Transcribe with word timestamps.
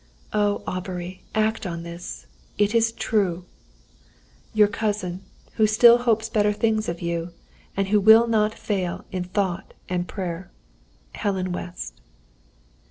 "Oh, 0.33 0.63
Aubrey, 0.65 1.21
act 1.35 1.67
on 1.67 1.83
this! 1.83 2.25
It 2.57 2.73
is 2.73 2.91
true. 2.91 3.45
"Your 4.51 4.67
cousin, 4.67 5.21
who 5.57 5.67
still 5.67 5.99
hopes 5.99 6.27
better 6.27 6.51
things 6.51 6.89
of 6.89 7.01
you, 7.03 7.33
and 7.77 7.89
who 7.89 7.99
will 7.99 8.25
not 8.25 8.55
fail 8.55 9.05
in 9.11 9.23
thought 9.25 9.75
and 9.87 10.07
prayer, 10.07 10.49
"HELEN 11.13 11.51
WEST." 11.51 12.01